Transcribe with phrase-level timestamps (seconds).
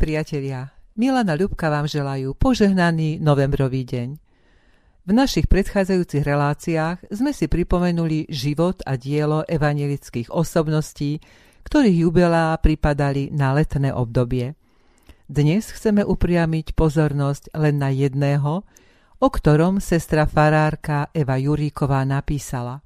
[0.00, 4.08] priatelia, Milana Ľubka vám želajú požehnaný novembrový deň.
[5.04, 11.20] V našich predchádzajúcich reláciách sme si pripomenuli život a dielo evangelických osobností,
[11.68, 14.56] ktorých jubilá pripadali na letné obdobie.
[15.28, 18.64] Dnes chceme upriamiť pozornosť len na jedného,
[19.20, 22.80] o ktorom sestra farárka Eva Juríková napísala.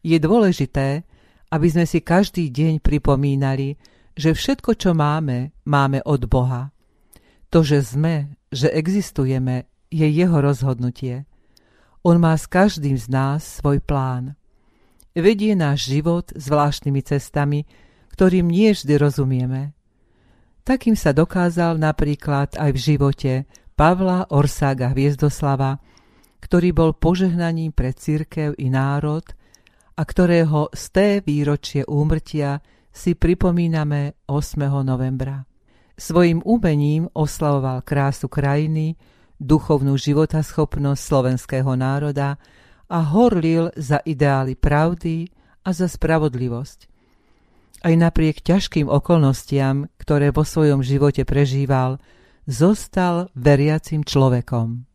[0.00, 1.04] Je dôležité,
[1.52, 3.76] aby sme si každý deň pripomínali,
[4.16, 6.72] že všetko, čo máme, máme od Boha.
[7.52, 11.28] To, že sme, že existujeme, je jeho rozhodnutie.
[12.02, 14.34] On má s každým z nás svoj plán.
[15.12, 17.60] Vedie náš život zvláštnymi cestami,
[18.16, 19.76] ktorým nie vždy rozumieme.
[20.66, 23.32] Takým sa dokázal napríklad aj v živote
[23.78, 25.78] Pavla Orsága Hviezdoslava,
[26.42, 29.24] ktorý bol požehnaním pre církev i národ
[29.96, 32.60] a ktorého z té výročie úmrtia
[32.96, 34.56] si pripomíname 8.
[34.80, 35.44] novembra.
[36.00, 38.96] Svojim umením oslavoval krásu krajiny,
[39.36, 42.40] duchovnú životaschopnosť slovenského národa
[42.88, 45.28] a horlil za ideály pravdy
[45.60, 46.88] a za spravodlivosť.
[47.84, 52.00] Aj napriek ťažkým okolnostiam, ktoré vo svojom živote prežíval,
[52.48, 54.88] zostal veriacim človekom.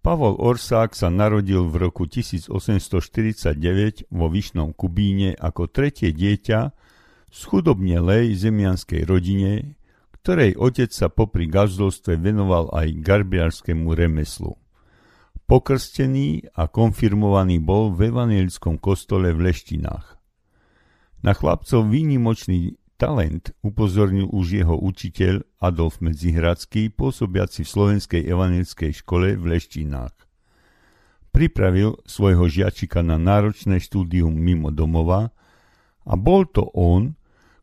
[0.00, 6.88] Pavol Orsák sa narodil v roku 1849 vo Vyšnom Kubíne ako tretie dieťa
[7.30, 9.78] z chudobnelej zemianskej rodine,
[10.20, 14.58] ktorej otec sa popri gazdolstve venoval aj garbiarskému remeslu.
[15.46, 20.20] Pokrstený a konfirmovaný bol v evangelickom kostole v Leštinách.
[21.26, 29.40] Na chlapcov výnimočný talent upozornil už jeho učiteľ Adolf Medzihradský, pôsobiaci v Slovenskej evangelickej škole
[29.40, 30.14] v Leštinách.
[31.32, 35.32] Pripravil svojho žiačika na náročné štúdium mimo domova
[36.04, 37.16] a bol to on,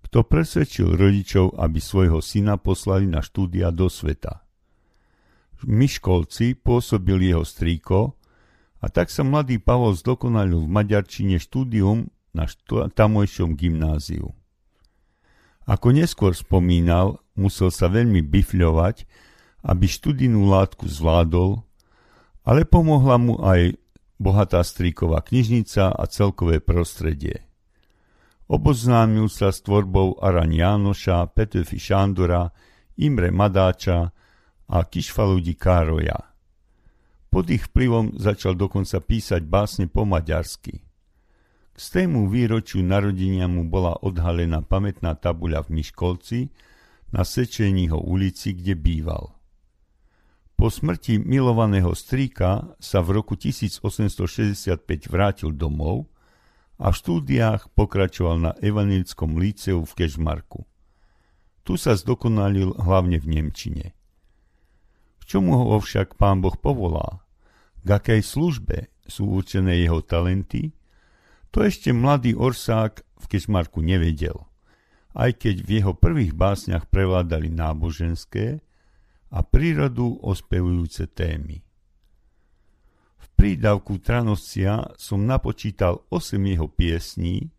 [0.07, 4.47] kto presvedčil rodičov, aby svojho syna poslali na štúdia do sveta.
[5.59, 8.15] V Miškolci pôsobil jeho strýko
[8.79, 14.31] a tak sa mladý Pavol zdokonalil v Maďarčine štúdium na št- tamojšom gymnáziu.
[15.67, 19.03] Ako neskôr spomínal, musel sa veľmi bifľovať,
[19.67, 21.67] aby študijnú látku zvládol,
[22.47, 23.75] ale pomohla mu aj
[24.15, 27.46] bohatá strýková knižnica a celkové prostredie.
[28.47, 32.55] Oboznámil sa s tvorbou Aran Jánoša, Petefi Šándora,
[32.95, 34.15] Imre Madáča
[34.71, 36.15] a Kišfaludi Károja.
[37.27, 40.79] Pod ich vplyvom začal dokonca písať básne po maďarsky.
[41.75, 46.39] K stému výročiu narodenia mu bola odhalená pamätná tabuľa v Miškolci
[47.11, 49.35] na Sečeního ulici, kde býval.
[50.57, 56.09] Po smrti milovaného strýka sa v roku 1865 vrátil domov
[56.77, 60.65] a v štúdiách pokračoval na Evangelickom líceu v Kežmarku.
[61.65, 63.85] Tu sa zdokonalil hlavne v Nemčine.
[65.19, 67.25] K čomu ho však pán Boh povolá?
[67.83, 70.71] K akej službe sú určené jeho talenty?
[71.51, 74.37] To ešte mladý Orsák v Kežmarku nevedel,
[75.17, 78.61] aj keď v jeho prvých básniach prevládali náboženské
[79.33, 81.66] a prírodu ospevujúce témy
[83.37, 87.53] prídavku Tranoscia som napočítal 8 jeho piesní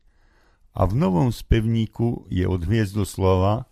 [0.75, 3.71] a v novom spevníku je od Hviezdoslova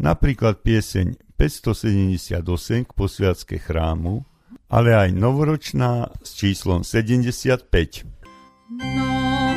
[0.00, 2.42] napríklad pieseň 578
[2.88, 4.26] k posviacke chrámu,
[4.66, 7.70] ale aj novoročná s číslom 75.
[8.82, 9.47] No.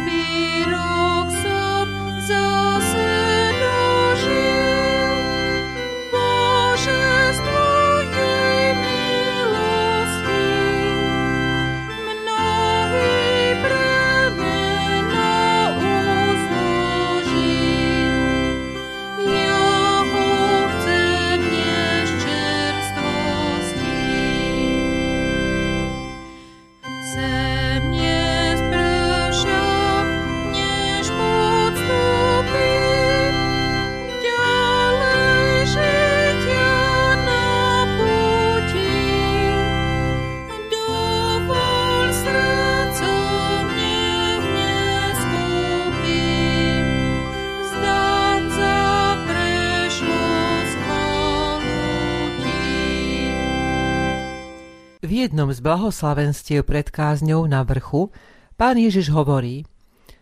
[55.51, 58.09] Z blahoslavenstiev pred kázňou na vrchu
[58.55, 59.67] pán Ježiš hovorí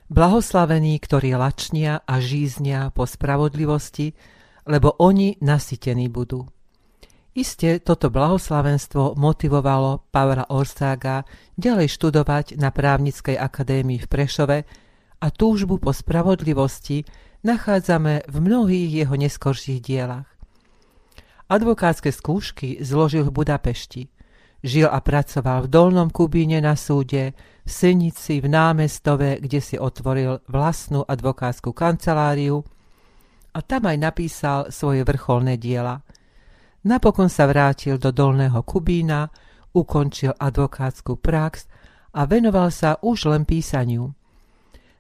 [0.10, 4.18] Blahoslavení, ktorí lačnia a žíznia po spravodlivosti,
[4.66, 6.50] lebo oni nasytení budú.
[7.38, 14.58] Isté toto blahoslavenstvo motivovalo Pavla Orsága ďalej študovať na právnickej akadémii v Prešove
[15.22, 17.06] a túžbu po spravodlivosti
[17.46, 20.28] nachádzame v mnohých jeho neskorších dielach.
[21.50, 24.10] Advokátske skúšky zložil v Budapešti.
[24.60, 27.32] Žil a pracoval v Dolnom Kubíne na súde,
[27.64, 32.60] v Senici, v námestove, kde si otvoril vlastnú advokátsku kanceláriu
[33.56, 36.04] a tam aj napísal svoje vrcholné diela.
[36.84, 39.28] Napokon sa vrátil do Dolného Kubína,
[39.76, 41.68] ukončil advokátsku prax
[42.16, 44.12] a venoval sa už len písaniu.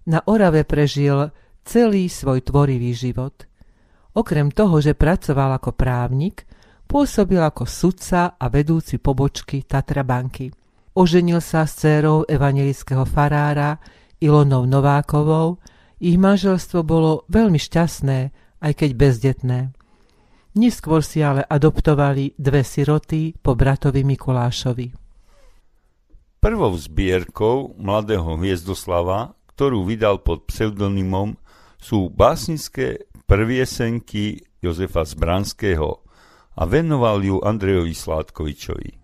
[0.07, 1.31] Na Orave prežil
[1.67, 3.45] celý svoj tvorivý život.
[4.15, 6.49] Okrem toho, že pracoval ako právnik,
[6.89, 10.49] pôsobil ako sudca a vedúci pobočky Tatra banky.
[10.97, 13.77] Oženil sa s dcérou evangelického farára
[14.17, 15.61] Ilonou Novákovou,
[16.01, 18.19] ich manželstvo bolo veľmi šťastné,
[18.65, 19.59] aj keď bezdetné.
[20.57, 24.87] Neskôr si ale adoptovali dve siroty po bratovi Mikulášovi.
[26.41, 31.37] Prvou zbierkou mladého Hviezdoslava, ktorú vydal pod pseudonymom,
[31.77, 36.08] sú básnické prviesenky Jozefa Zbranského
[36.59, 38.99] a venoval ju Andrejovi Sládkovičovi.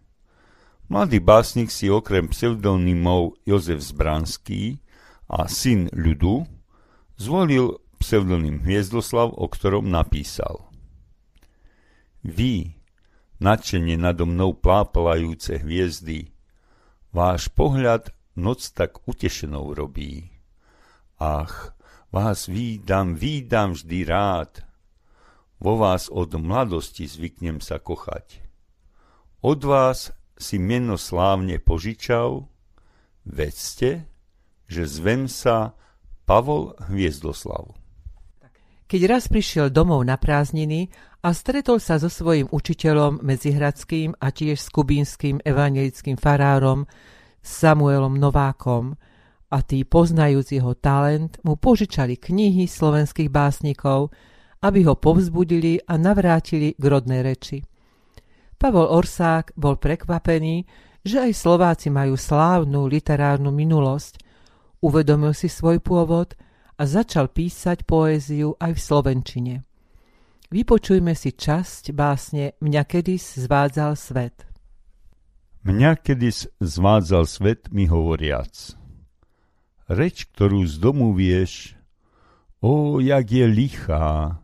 [0.91, 4.83] Mladý básnik si okrem pseudonymov Jozef Zbranský
[5.31, 6.43] a syn ľudu
[7.15, 10.67] zvolil pseudonym Hviezdoslav, o ktorom napísal.
[12.21, 12.75] Vy,
[13.39, 16.35] nadšene nado mnou plápalajúce hviezdy,
[17.15, 20.29] váš pohľad noc tak utešenou robí.
[21.17, 21.75] Ach,
[22.15, 24.64] Vás výdam, výdam vždy rád.
[25.59, 28.43] Vo vás od mladosti zvyknem sa kochať.
[29.39, 32.47] Od vás si meno slávne požičal,
[33.23, 34.09] vedzte,
[34.67, 35.77] že zvem sa
[36.27, 37.71] Pavol Hviezdoslav.
[38.85, 40.93] Keď raz prišiel domov na prázdniny
[41.25, 46.85] a stretol sa so svojím učiteľom Medzihradským a tiež s kubínským evangelickým farárom
[47.41, 48.97] Samuelom Novákom,
[49.53, 54.11] a tí, poznajúc jeho talent, mu požičali knihy slovenských básnikov,
[54.65, 57.61] aby ho povzbudili a navrátili k rodnej reči.
[58.57, 60.65] Pavol Orsák bol prekvapený,
[61.05, 64.25] že aj Slováci majú slávnu literárnu minulosť.
[64.81, 66.33] Uvedomil si svoj pôvod
[66.75, 69.55] a začal písať poéziu aj v slovenčine.
[70.49, 74.49] Vypočujme si časť básne Mňa kedys zvádzal svet.
[75.61, 78.49] Mňa kedys zvádzal svet mi hovoriac–
[79.89, 81.77] reč, ktorú z domu vieš,
[82.61, 84.41] o, jak je lichá,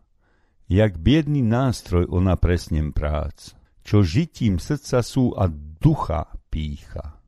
[0.72, 3.52] jak biedný nástroj ona presnem prác,
[3.84, 7.20] čo žitím srdca sú a ducha pícha.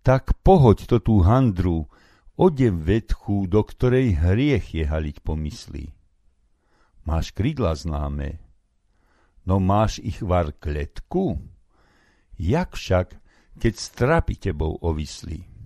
[0.00, 1.92] Tak pohoď to tú handru,
[2.40, 5.92] odev vedchu, do ktorej hriech je haliť pomyslí.
[7.04, 8.40] Máš krídla známe,
[9.44, 11.44] no máš ich var kletku?
[12.40, 13.20] Jak však,
[13.60, 15.56] keď strapy tebou ovislí?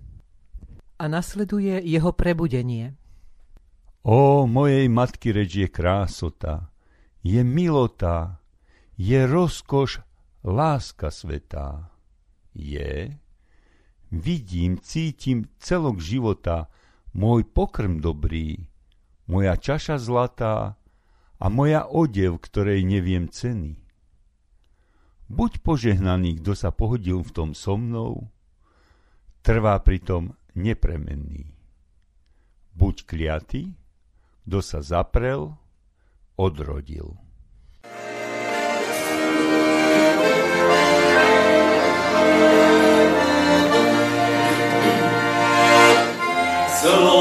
[1.01, 2.93] a nasleduje jeho prebudenie.
[4.01, 6.73] O mojej matky reč je krásota,
[7.21, 8.41] je milota,
[8.97, 10.01] je rozkoš,
[10.41, 11.93] láska svetá.
[12.57, 13.13] Je,
[14.09, 16.73] vidím, cítim celok života,
[17.13, 18.65] môj pokrm dobrý,
[19.29, 20.81] moja čaša zlatá
[21.37, 23.77] a moja odev, ktorej neviem ceny.
[25.29, 28.33] Buď požehnaný, kto sa pohodil v tom so mnou,
[29.45, 31.53] trvá pritom nepremenný.
[32.73, 33.77] Buď kliatý,
[34.45, 35.53] kto sa zaprel,
[36.37, 37.13] odrodil.
[46.81, 47.20] Slovo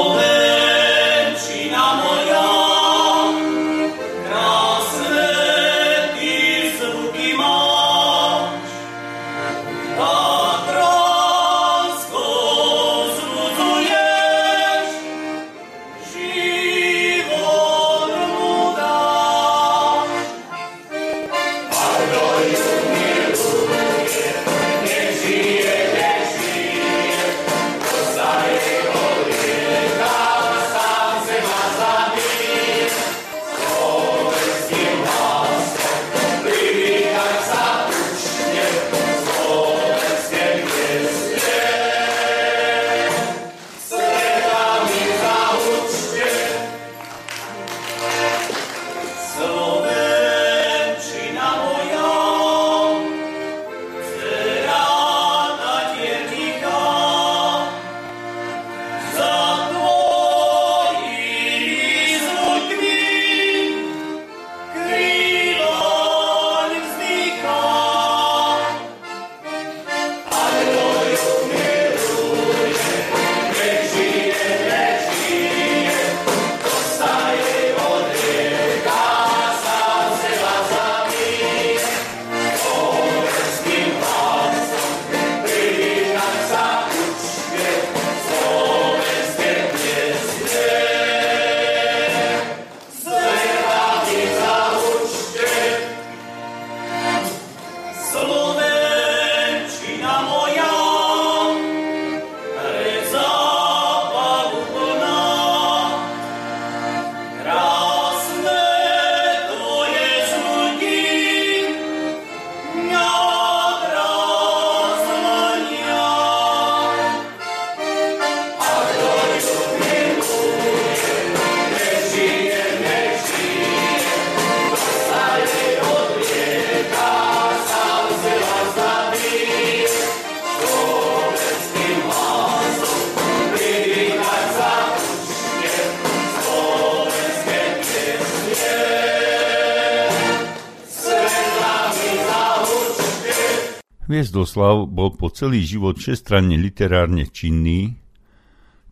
[144.21, 147.97] Hviezdoslav bol po celý život všestranne literárne činný,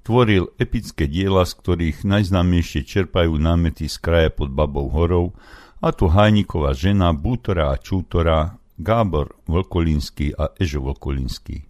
[0.01, 5.37] tvoril epické diela, z ktorých najznámejšie čerpajú námety z kraja pod Babou horou,
[5.85, 11.69] a to Hajníková žena, Bútora a Čútora, Gábor Vlkolínsky a Ežo Vlkolínsky.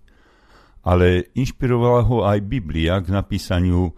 [0.87, 3.91] Ale inšpirovala ho aj Biblia k napísaniu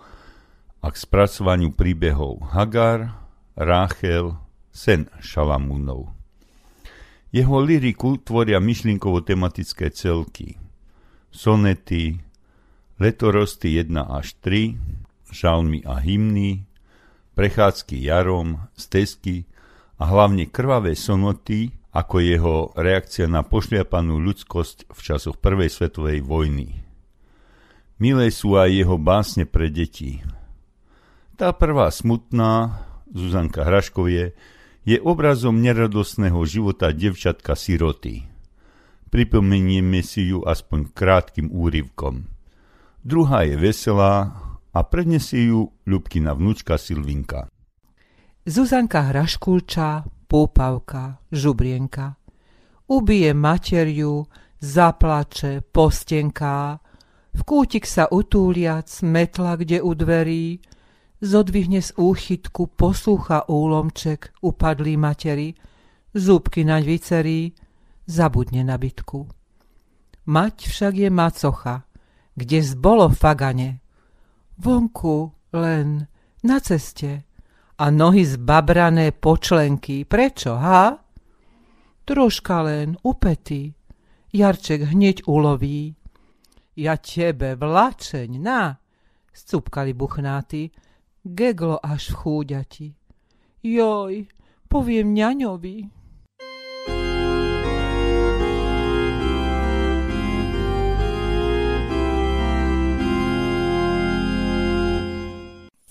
[0.81, 3.13] a k spracovaniu príbehov Hagar,
[3.61, 4.41] Ráchel,
[4.73, 6.20] sen Šalamúnov.
[7.31, 10.59] Jeho liriku tvoria myšlienkovo-tematické celky.
[11.31, 12.19] Sonety,
[12.99, 14.75] letorosty 1 až 3,
[15.31, 16.67] žalmy a hymny,
[17.39, 19.47] prechádzky jarom, stezky
[20.03, 26.83] a hlavne krvavé sonoty, ako jeho reakcia na pošliapanú ľudskosť v časoch Prvej svetovej vojny.
[28.03, 30.19] Milé sú aj jeho básne pre deti.
[31.39, 34.35] Tá prvá smutná, Zuzanka Hraškovie,
[34.85, 38.25] je obrazom neradostného života devčatka siroty.
[39.11, 42.31] Pripomenieme si ju aspoň krátkým úryvkom.
[43.03, 44.33] Druhá je veselá
[44.71, 47.51] a prednesie ju Ľubkina vnúčka Silvinka.
[48.47, 52.15] Zuzanka Hraškulča, Púpavka, Žubrienka.
[52.91, 54.27] Ubije materiu,
[54.63, 56.79] zaplače, postenká,
[57.31, 60.59] v kútik sa utúliac, metla kde u dverí,
[61.21, 65.53] zodvihne z úchytku, poslúcha úlomček upadlý materi,
[66.17, 67.41] zúbky naň vycerí,
[68.09, 69.29] zabudne na bytku.
[70.27, 71.77] Mať však je macocha,
[72.35, 73.85] kde zbolo fagane.
[74.61, 76.09] Vonku len,
[76.45, 77.25] na ceste,
[77.81, 80.05] a nohy zbabrané počlenky.
[80.05, 81.01] Prečo, ha?
[82.05, 83.73] Troška len, upety.
[84.31, 85.97] Jarček hneď uloví.
[86.77, 88.77] Ja tebe, vlačeň, na,
[89.33, 90.71] scúpkali buchnáty,
[91.25, 92.87] geglo až v chúďati.
[93.61, 94.25] Joj,
[94.69, 95.77] poviem ňaňovi.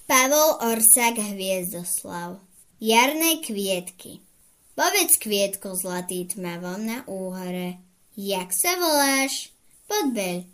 [0.10, 2.42] Pavol Orsak Hviezdoslav
[2.82, 4.26] Jarné kvietky
[4.74, 7.84] Povedz kvietko zlatý tmavom na úhore,
[8.16, 9.52] jak sa voláš?
[9.92, 10.48] Podbeľ.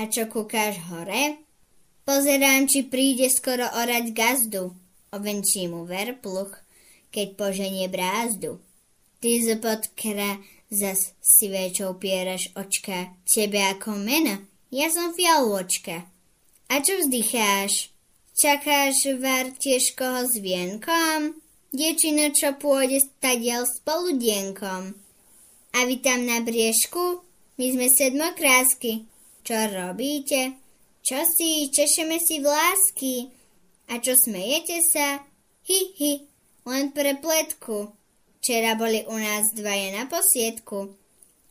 [0.00, 1.45] A čo kúkáš hore?
[2.06, 4.70] Pozerám, či príde skoro orať gazdu.
[5.10, 6.54] Ovenčí mu verpluch,
[7.10, 8.62] keď poženie brázdu.
[9.18, 9.58] Ty z
[9.98, 10.38] kra
[10.70, 14.38] zas si väčšou pieraš očka, tebe ako mena,
[14.70, 16.06] ja som fialvočka.
[16.70, 17.90] A čo vzdycháš?
[18.38, 21.34] Čakáš var tiež koho s vienkom?
[21.74, 24.94] Diečino, čo pôjde stadiel s poludienkom.
[25.74, 27.26] A vy tam na briežku?
[27.58, 29.10] My sme sedmokrásky.
[29.42, 30.65] Čo robíte?
[31.06, 33.30] Čo si, češeme si vlásky.
[33.94, 35.22] A čo smejete sa?
[35.70, 36.26] Hi, hi,
[36.66, 37.94] len pre pletku.
[38.42, 40.98] Včera boli u nás dvaja na posiedku.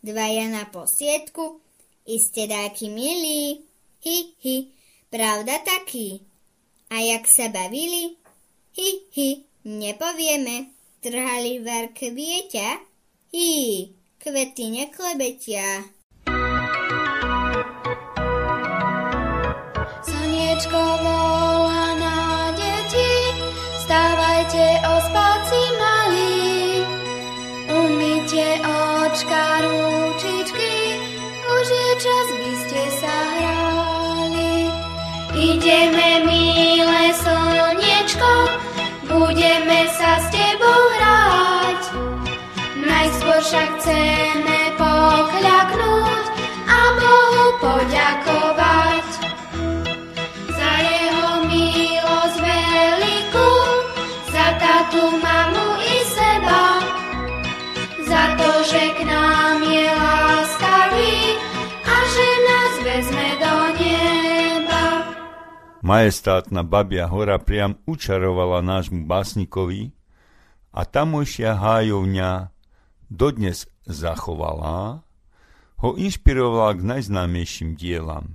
[0.04, 1.64] Dvaja na posiedku?
[2.04, 3.64] Iste dáky milí.
[4.04, 4.76] Hi, hi,
[5.08, 6.20] pravda taký.
[6.92, 8.20] A jak sa bavili?
[8.76, 10.76] Hi, hi, nepovieme.
[11.00, 12.70] Trhali ver kvieťa?
[13.32, 13.52] Hi,
[14.20, 15.95] kvety neklebetia.
[20.66, 23.14] Slniečko volá na deti,
[23.86, 24.66] stávajte
[24.98, 26.82] ospáci malí.
[27.70, 30.74] Umyte očka, ručičky,
[31.46, 34.54] už je čas, by ste sa hrali.
[35.38, 38.32] Ideme, milé slniečko,
[39.06, 41.82] budeme sa s tebou hrať.
[42.90, 44.15] Najskôr však chceme
[65.86, 69.94] Majestátna Babia hora priam učarovala nášmu básnikovi
[70.74, 72.50] a tamojšia hájovňa
[73.14, 75.06] dodnes zachovala,
[75.86, 78.34] ho inšpirovala k najznámejším dielam.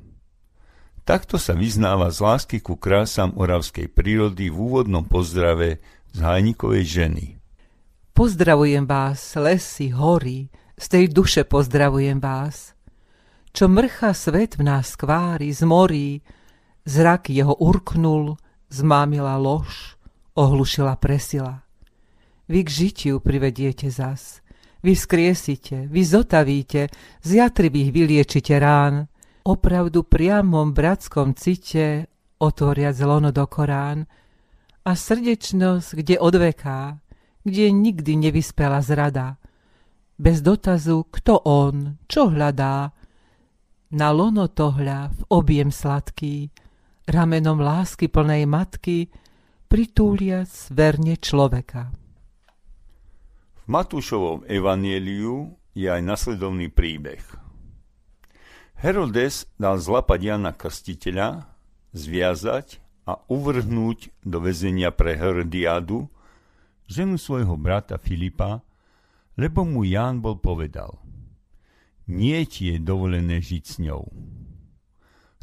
[1.03, 5.83] Takto sa vyznáva z lásky ku krásam oravskej prírody v úvodnom pozdrave
[6.15, 7.27] z Hajnikovej ženy.
[8.15, 12.79] Pozdravujem vás, lesy, hory, z tej duše pozdravujem vás.
[13.51, 16.23] Čo mrcha svet v nás kvári, z morí,
[16.85, 18.37] zrak jeho urknul,
[18.71, 19.97] zmámila lož,
[20.35, 21.63] ohlušila presila.
[22.51, 24.43] Vy k žitiu privediete zas,
[24.83, 26.89] vy skriesite, vy zotavíte,
[27.23, 29.07] z jatrivých vyliečite rán,
[29.45, 32.11] opravdu priamom bratskom cite
[32.41, 34.09] otvoriac lono do Korán,
[34.81, 36.99] a srdečnosť, kde odveká,
[37.45, 39.37] kde nikdy nevyspela zrada.
[40.21, 42.93] bez dotazu, kto on, čo hľadá.
[43.97, 46.53] Na lono tohľa v objem sladký,
[47.11, 49.11] ramenom lásky plnej matky,
[49.67, 51.91] pritúliac verne človeka.
[53.61, 57.23] V Matúšovom evanieliu je aj nasledovný príbeh.
[58.81, 61.45] Herodes dal zlapať Jana Krstiteľa,
[61.93, 66.09] zviazať a uvrhnúť do väzenia pre Herodiádu,
[66.89, 68.65] ženu svojho brata Filipa,
[69.39, 70.99] lebo mu Ján bol povedal,
[72.11, 74.11] nie je dovolené žiť s ňou.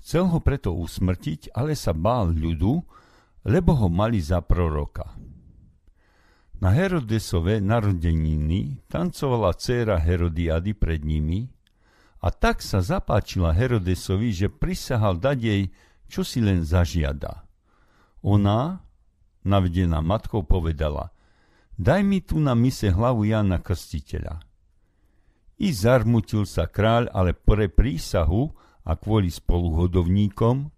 [0.07, 2.79] Chcel ho preto usmrtiť, ale sa bál ľudu,
[3.43, 5.19] lebo ho mali za proroka.
[6.63, 11.51] Na Herodesove narodeniny tancovala dcéra Herodiady pred nimi
[12.23, 15.63] a tak sa zapáčila Herodesovi, že prisahal dať jej,
[16.07, 17.43] čo si len zažiada.
[18.23, 18.79] Ona,
[19.43, 21.11] navedená matkou, povedala–
[21.77, 24.41] daj mi tu na mise hlavu Jana Krstiteľa.
[25.61, 28.49] I zarmutil sa kráľ, ale pre prísahu
[28.87, 30.71] a kvôli spoluhodovníkom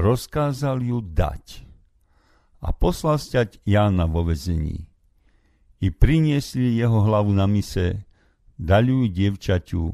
[0.00, 1.68] rozkázal ju dať
[2.64, 4.88] a poslal sťať Jána vo vezení.
[5.84, 8.08] I priniesli jeho hlavu na mise,
[8.56, 9.84] dali ju dievčaťu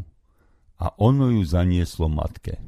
[0.78, 2.62] a ono ju zanieslo matke.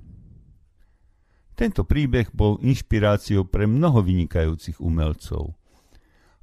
[1.54, 5.54] Tento príbeh bol inšpiráciou pre mnoho vynikajúcich umelcov–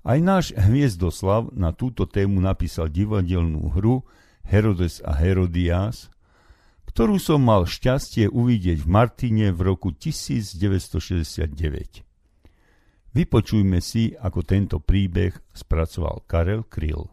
[0.09, 4.07] aj náš Hviezdoslav na túto tému napísal divadelnú hru
[4.47, 6.07] Herodes a Herodias,
[6.89, 11.53] ktorú som mal šťastie uvidieť v Martine v roku 1969.
[13.13, 17.05] Vypočujme si, ako tento príbeh spracoval Karel Kryl.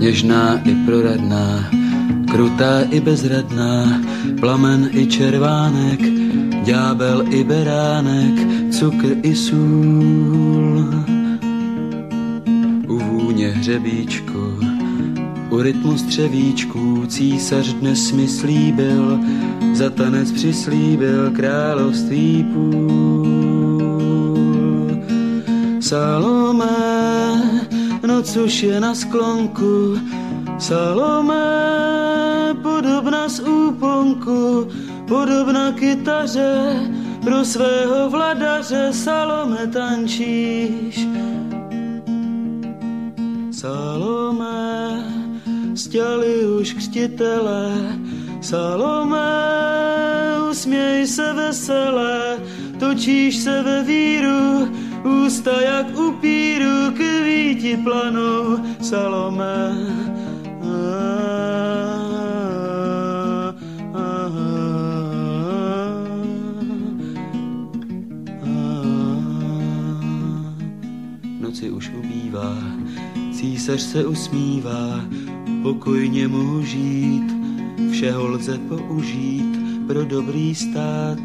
[0.00, 1.68] Nežná i proradná,
[2.30, 4.00] krutá i bezradná,
[4.40, 6.00] plamen i červánek,
[6.64, 8.36] ďábel i beránek,
[8.72, 11.04] cukr i sůl.
[12.88, 14.79] U vůně hřebíčku,
[15.50, 19.20] u rytmu střevíčků císař dnes mi slíbil,
[19.72, 23.30] za tanec přislíbil království půl.
[25.80, 26.66] Salome,
[28.06, 29.98] noc už je na sklonku,
[30.58, 31.44] Salome,
[32.62, 34.68] podobna z úponku,
[35.08, 36.80] podobna kytaře,
[37.24, 41.06] pro svého vladaře Salome tančíš.
[43.50, 45.19] Salome,
[45.90, 47.74] stěli už křtitele,
[48.40, 49.18] Salome,
[50.50, 52.38] usměj se veselé,
[52.78, 54.68] točíš se ve víru,
[55.24, 59.74] ústa jak upíru, kvíti planou, Salome.
[71.40, 72.56] Noci už ubývá,
[73.32, 75.00] císař se usmívá,
[75.62, 77.32] pokojně mohu žít,
[77.90, 81.18] všeho lze použít pro dobrý stát.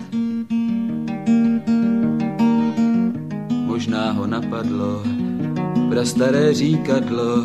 [3.66, 5.04] Možná ho napadlo,
[5.90, 7.44] prastaré říkadlo,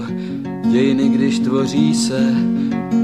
[0.70, 2.34] dějiny, když tvoří se,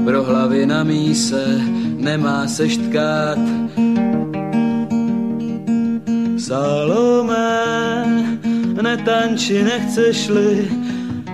[0.05, 1.61] pro hlavy na míse,
[1.97, 3.39] nemá se štkát.
[6.37, 7.35] Salome,
[8.81, 10.71] netanči, nechceš-li,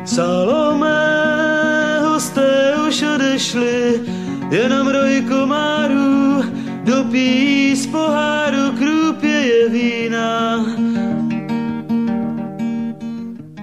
[0.06, 1.23] Salome,
[2.94, 4.02] už odešli,
[4.52, 6.46] jenom roj komárů,
[6.84, 10.66] dopí z poháru, krůpě je vína.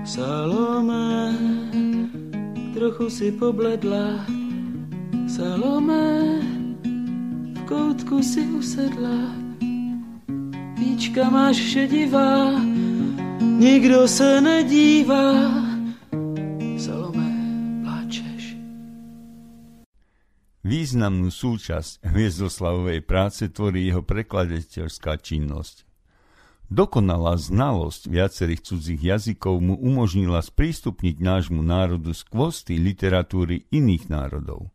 [0.05, 1.35] Salome,
[2.75, 4.27] trochu si pobledla,
[5.37, 6.43] Salome,
[7.55, 9.31] v koutku si usedla,
[10.79, 12.51] víčka máš šedivá,
[13.41, 15.60] nikdo se nedívá.
[20.71, 25.83] Významnú súčasť hviezdoslavovej práce tvorí jeho prekladateľská činnosť.
[26.71, 34.71] Dokonalá znalosť viacerých cudzích jazykov mu umožnila sprístupniť nášmu národu skvosty literatúry iných národov.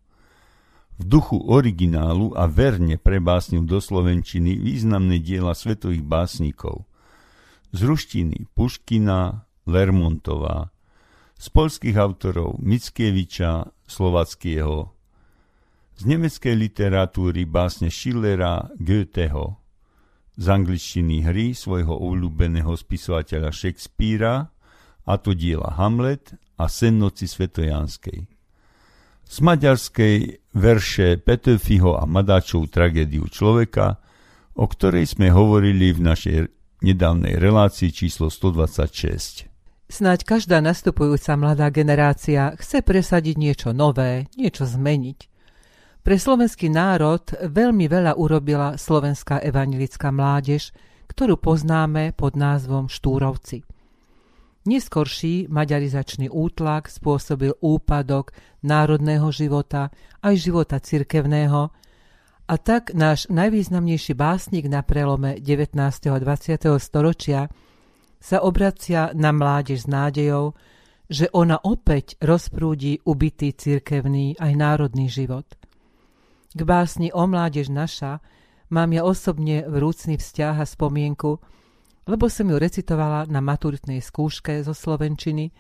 [1.00, 6.84] V duchu originálu a verne prebásnil do slovenčiny významné diela svetových básnikov–
[7.76, 10.72] z ruštiny Puškina, Lermontová,
[11.36, 14.95] z polských autorov Mickieviča, Slovackého,
[15.96, 19.60] z nemeckej literatúry básne Schillera, Goetheho,
[20.36, 24.52] z angličtiny hry svojho obľúbeného spisovateľa Shakespearea,
[25.06, 28.28] a to diela Hamlet a Sen noci svetojanskej.
[29.26, 30.16] Z maďarskej
[30.54, 33.98] verše Petöfiho a Madáčov tragédiu človeka,
[34.58, 36.38] o ktorej sme hovorili v našej
[36.86, 39.50] nedávnej relácii číslo 126.
[39.86, 45.35] Snáď každá nastupujúca mladá generácia chce presadiť niečo nové, niečo zmeniť.
[46.06, 50.70] Pre slovenský národ veľmi veľa urobila slovenská evangelická mládež,
[51.10, 53.66] ktorú poznáme pod názvom Štúrovci.
[54.70, 59.90] Neskorší maďarizačný útlak spôsobil úpadok národného života
[60.22, 61.74] aj života cirkevného
[62.46, 65.74] a tak náš najvýznamnejší básnik na prelome 19.
[66.14, 66.70] a 20.
[66.78, 67.50] storočia
[68.22, 70.54] sa obracia na mládež s nádejou,
[71.10, 75.50] že ona opäť rozprúdi ubitý cirkevný aj národný život.
[76.56, 78.24] K básni o mládež naša
[78.72, 81.44] mám ja osobne vrúcný vzťah a spomienku,
[82.08, 85.52] lebo som ju recitovala na maturitnej skúške zo Slovenčiny,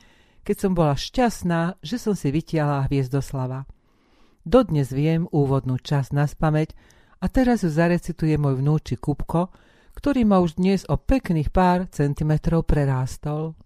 [0.47, 3.67] keď som bola šťastná, že som si vytiala Hviezdoslava.
[4.45, 6.71] Dodnes viem úvodnú časť na spameť
[7.19, 9.51] a teraz ju zarecituje môj vnúči Kupko,
[9.99, 13.57] ktorý ma už dnes o pekných pár centimetrov prerástol.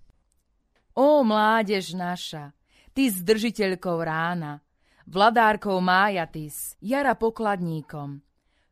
[0.96, 2.56] Ó, mládež naša,
[2.96, 4.64] ty zdržiteľkou rána,
[5.10, 8.22] vladárkou májatis, jara pokladníkom,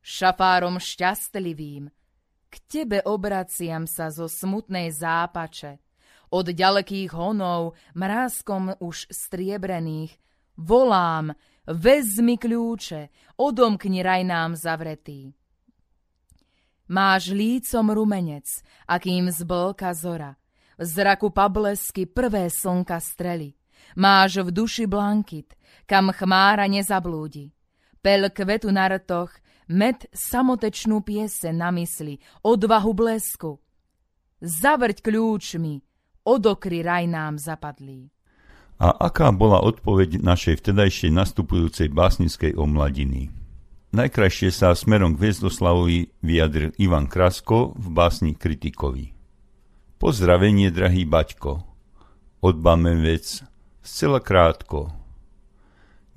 [0.06, 1.90] šafárom šťastlivým,
[2.48, 5.82] k tebe obraciam sa zo smutnej zápače,
[6.30, 10.14] od ďalekých honov, mrázkom už striebrených,
[10.62, 11.34] volám,
[11.66, 13.10] vezmi kľúče,
[13.42, 15.34] odomkni raj nám zavretý.
[16.88, 18.48] Máš lícom rumenec,
[18.88, 20.38] akým zblka zora,
[20.78, 23.58] v zraku pablesky prvé slnka strely.
[23.98, 27.52] Máš v duši blankit, kam chmára nezablúdi.
[28.02, 29.32] Pel kvetu na rtoch,
[29.68, 33.60] med samotečnú piese na mysli, odvahu blesku.
[34.40, 35.82] Zavrť kľúčmi,
[36.24, 38.12] odokry raj nám zapadlí.
[38.78, 43.34] A aká bola odpoveď našej vtedajšej nastupujúcej básnickej omladiny?
[43.90, 49.18] Najkrajšie sa smerom k Viezdoslavovi vyjadril Ivan Krasko v básni Kritikovi.
[49.98, 51.66] Pozdravenie, drahý Baťko.
[52.46, 53.42] Odbame vec,
[53.82, 54.94] zcela krátko.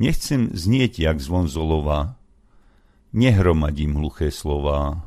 [0.01, 2.17] Nechcem znieť jak zvon zolova,
[3.13, 5.05] nehromadím hluché slová.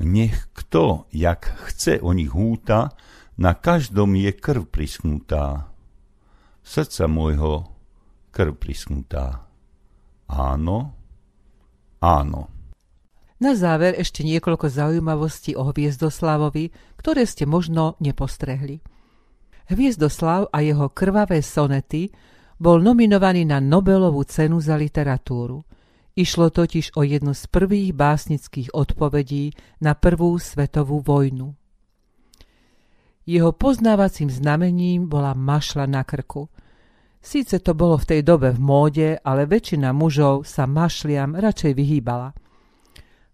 [0.00, 2.96] Nech kto, jak chce o nich húta,
[3.36, 5.68] na každom je krv prisknutá.
[6.64, 7.68] Srdca môjho
[8.32, 9.44] krv prisknutá.
[10.24, 10.96] Áno,
[12.00, 12.48] áno.
[13.44, 18.80] Na záver ešte niekoľko zaujímavostí o Hviezdoslavovi, ktoré ste možno nepostrehli.
[19.68, 22.08] Hviezdoslav a jeho krvavé sonety
[22.62, 25.66] bol nominovaný na Nobelovú cenu za literatúru–
[26.12, 31.56] Išlo totiž o jednu z prvých básnických odpovedí na prvú svetovú vojnu.
[33.24, 36.52] Jeho poznávacím znamením bola mašla na krku.
[37.22, 42.34] Síce to bolo v tej dobe v móde, ale väčšina mužov sa mašliam radšej vyhýbala.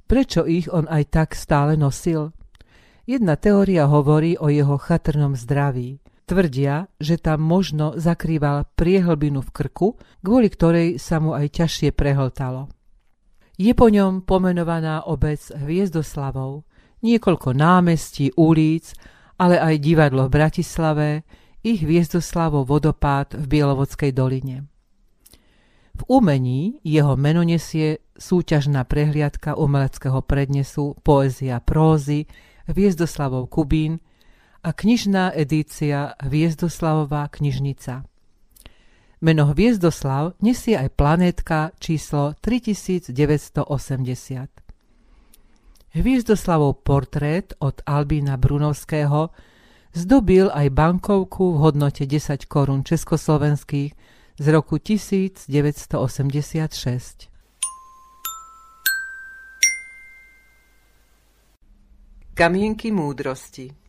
[0.07, 2.31] Prečo ich on aj tak stále nosil?
[3.09, 5.99] Jedna teória hovorí o jeho chatrnom zdraví.
[6.29, 12.69] Tvrdia, že tam možno zakrýval priehlbinu v krku, kvôli ktorej sa mu aj ťažšie prehltalo.
[13.57, 16.69] Je po ňom pomenovaná obec Hviezdoslavov,
[17.01, 18.93] niekoľko námestí, ulic,
[19.41, 21.09] ale aj divadlo v Bratislave
[21.65, 24.69] i Hviezdoslavov vodopád v Bielovodskej doline.
[25.99, 32.31] V umení jeho meno nesie súťažná prehliadka umeleckého prednesu Poézia prózy
[32.71, 33.99] Hviezdoslavov Kubín
[34.69, 38.05] a knižná edícia Hviezdoslavová knižnica.
[39.25, 43.57] Meno Hviezdoslav nesie aj planétka číslo 3980.
[45.97, 49.33] Hviezdoslavov portrét od Albína Brunovského
[49.97, 53.97] zdobil aj bankovku v hodnote 10 korún československých
[54.37, 55.49] z roku 1986.
[62.37, 63.88] Kamienky múdrosti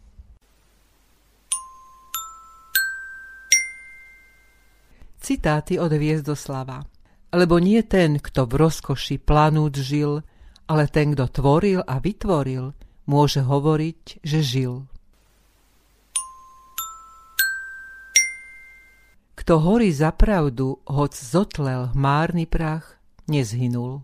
[5.29, 6.89] Citáty od Viezdoslava.
[7.29, 10.25] Lebo nie ten, kto v rozkoši planúc žil,
[10.65, 12.73] ale ten, kto tvoril a vytvoril,
[13.05, 14.89] môže hovoriť, že žil.
[19.37, 22.97] Kto horí za pravdu, hoc zotlel hmárny prach,
[23.29, 24.01] nezhynul.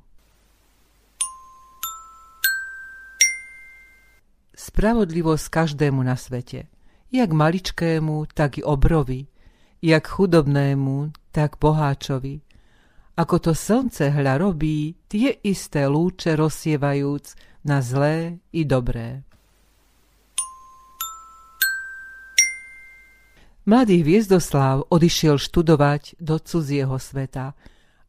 [4.54, 6.70] Spravodlivosť každému na svete,
[7.10, 9.26] jak maličkému, tak i obrovi,
[9.86, 12.42] jak chudobnému, tak boháčovi.
[13.16, 17.38] Ako to slnce hľa robí, tie isté lúče rozsievajúc
[17.70, 19.22] na zlé i dobré.
[23.66, 27.54] Mladý Hviezdoslav odišiel študovať do cudzieho sveta,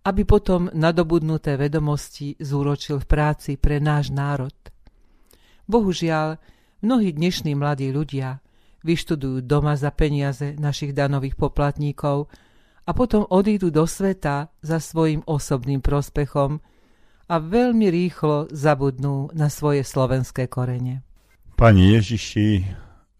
[0.05, 4.53] aby potom nadobudnuté vedomosti zúročil v práci pre náš národ.
[5.65, 6.37] Bohužiaľ,
[6.85, 8.45] mnohí dnešní mladí ľudia
[8.87, 12.31] vyštudujú doma za peniaze našich danových poplatníkov
[12.87, 16.63] a potom odídu do sveta za svojim osobným prospechom
[17.27, 21.03] a veľmi rýchlo zabudnú na svoje slovenské korene.
[21.59, 22.49] Pani Ježiši,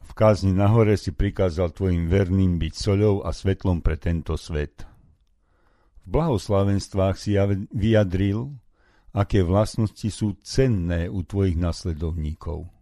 [0.07, 4.87] v kázni nahore si prikázal tvojim verným byť soľou a svetlom pre tento svet.
[6.07, 7.35] V blahoslavenstvách si
[7.75, 8.55] vyjadril,
[9.11, 12.76] aké vlastnosti sú cenné u tvojich nasledovníkov.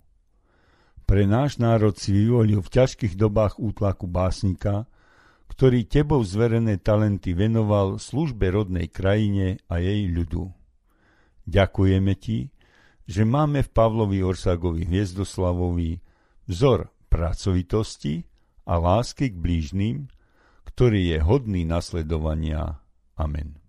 [1.04, 4.88] Pre náš národ si vyvolil v ťažkých dobách útlaku básnika,
[5.52, 10.48] ktorý tebou zverené talenty venoval službe rodnej krajine a jej ľudu.
[11.44, 12.48] Ďakujeme ti,
[13.04, 16.00] že máme v Pavlovi Orsagovi Hviezdoslavovi
[16.48, 18.24] vzor pracovitosti
[18.64, 19.96] a lásky k blížnym,
[20.64, 22.80] ktorý je hodný nasledovania
[23.14, 23.63] Amen.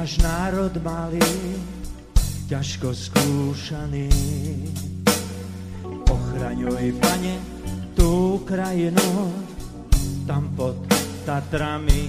[0.00, 1.20] Náš národ malý,
[2.48, 4.08] ťažko skúšaný.
[6.08, 7.36] Ochraňuj, Pane,
[7.92, 9.28] tú krajinu,
[10.24, 10.72] tam pod
[11.28, 12.08] Tatrami.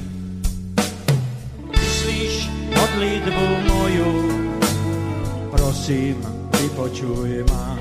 [1.67, 4.11] Myslíš modlitbu moju,
[5.51, 6.15] prosím,
[6.63, 7.75] vypočuj ma.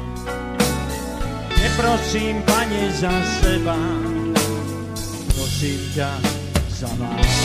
[1.55, 3.79] Neprosím, pane, za seba,
[5.38, 6.11] prosím ťa
[6.66, 7.39] za vás.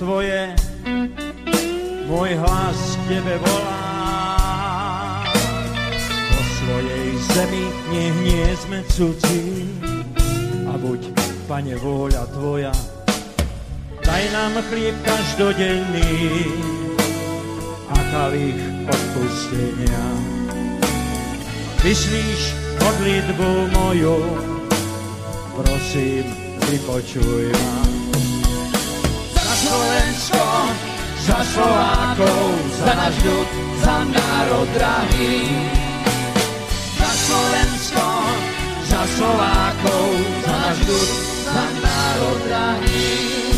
[0.00, 0.56] Tvoje,
[2.08, 5.28] môj hlas Tebe volá.
[6.08, 9.68] Po svojej zemi nech nie sme cudzí
[10.72, 11.04] a buď,
[11.44, 12.72] Pane, vôľa Tvoja.
[14.00, 16.48] Daj nám chlieb každodenný
[17.92, 20.04] a kalich odpustenia.
[21.84, 24.16] Vyslíš modlitbu moju,
[25.60, 26.24] prosím,
[26.72, 28.09] vypočuj ma.
[29.70, 30.46] Slovensko,
[31.22, 32.42] za Slovákov,
[32.74, 35.46] za náš ľud, za národ drahý.
[36.98, 38.06] Za Slovensko,
[38.90, 40.06] za Slovákov,
[40.42, 41.10] za náš ľud,
[41.54, 43.49] za národ drahý.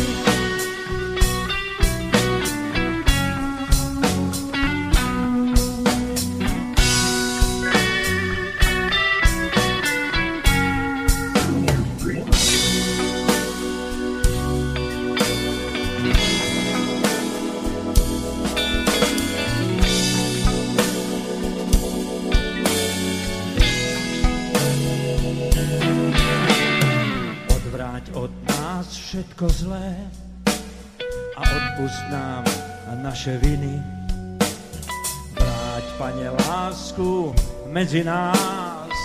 [37.93, 38.97] Medzi nás,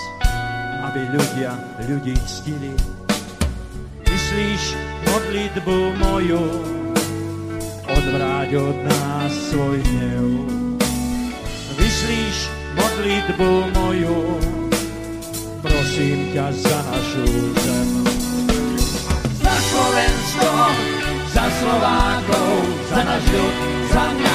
[0.88, 1.53] aby ľudia
[1.85, 2.72] ľudí ctili.
[4.09, 6.40] Myslíš modlitbu moju,
[7.85, 10.24] odvráť od nás svoj hnev.
[11.77, 12.48] Vyslíš
[12.81, 14.40] modlitbu moju,
[15.61, 17.29] prosím ťa za našu
[17.61, 17.88] zem.
[19.68, 20.48] Slovensko,
[21.37, 22.53] za Slovákov,
[22.88, 23.55] za náš ľud,
[23.92, 24.28] za národ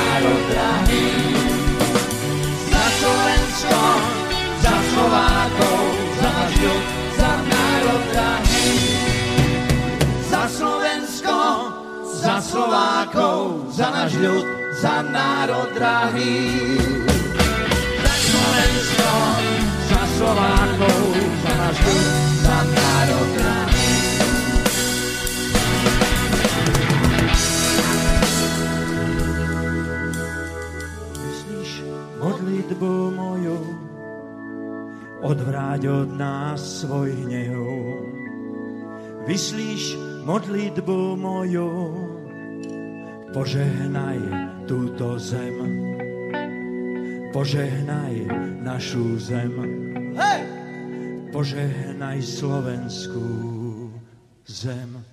[13.73, 14.45] za náš ľud,
[14.77, 16.37] za národ drahý.
[17.97, 19.11] Za Slovensko,
[19.89, 21.01] za Slovákov,
[21.41, 22.07] za náš ľud,
[22.45, 23.81] za národ drahý.
[32.23, 33.59] modlitbu moju,
[35.19, 37.59] odvráť od nás svoj hnev.
[39.27, 41.67] Vyslíš modlitbu moju,
[43.33, 44.21] požehnaj
[44.69, 45.57] túto zem.
[47.33, 48.13] Požehnaj
[48.61, 49.57] našu zem.
[51.33, 53.29] Požehnaj slovenskú
[54.45, 55.12] zem.